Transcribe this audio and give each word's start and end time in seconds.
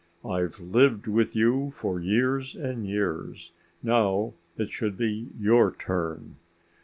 "I've 0.27 0.59
lived 0.59 1.05
with 1.05 1.35
you 1.35 1.69
for 1.69 1.99
years 1.99 2.55
and 2.55 2.87
years. 2.87 3.51
Now 3.83 4.33
it 4.57 4.71
should 4.71 4.97
be 4.97 5.27
your 5.39 5.71
turn." 5.71 6.37